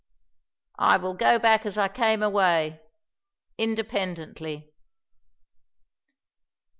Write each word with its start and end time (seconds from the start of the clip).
"I 0.79 0.97
will 0.97 1.13
go 1.13 1.37
back 1.37 1.63
as 1.63 1.77
I 1.77 1.87
came 1.87 2.23
away 2.23 2.81
independently." 3.59 4.73